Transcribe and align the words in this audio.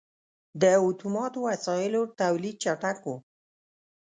•د 0.61 0.63
اتوماتو 0.85 1.39
وسایلو 1.49 2.01
تولید 2.21 2.55
چټک 2.63 2.99
و. 3.05 3.15